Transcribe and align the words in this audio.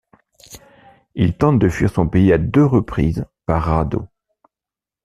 Il 1.13 1.37
tente 1.37 1.59
de 1.59 1.69
fuir 1.69 1.91
son 1.91 2.07
pays 2.09 2.33
à 2.33 2.39
deux 2.39 2.65
reprises 2.65 3.23
par 3.45 3.65
radeau. 3.65 4.07